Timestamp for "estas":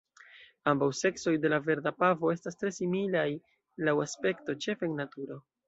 2.37-2.59